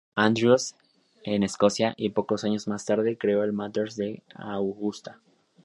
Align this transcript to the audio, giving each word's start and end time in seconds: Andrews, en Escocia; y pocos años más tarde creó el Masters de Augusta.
Andrews, 0.17 0.73
en 1.25 1.43
Escocia; 1.43 1.93
y 1.95 2.09
pocos 2.09 2.43
años 2.43 2.67
más 2.67 2.85
tarde 2.85 3.19
creó 3.19 3.43
el 3.43 3.53
Masters 3.53 3.97
de 3.97 4.23
Augusta. 4.33 5.19